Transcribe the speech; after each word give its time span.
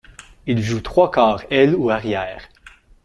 Il 0.47 0.63
joue 0.63 0.81
trois 0.81 1.11
quart 1.11 1.43
aile 1.51 1.75
ou 1.75 1.91
arrière. 1.91 2.49